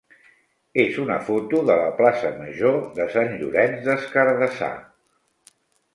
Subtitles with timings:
[0.83, 4.75] és una foto de la plaça major de Sant Llorenç des Cardassar.